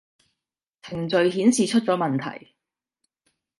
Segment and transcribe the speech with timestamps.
[0.81, 2.55] 程序顯示出咗問題